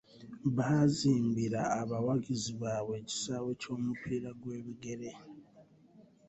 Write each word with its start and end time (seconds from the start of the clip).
Baazimbira 0.57 1.61
abawagizi 1.81 2.51
baabwe 2.61 2.93
ekisaawe 3.01 3.51
ky'omupiira 3.61 4.29
gw'ebigere. 4.41 5.11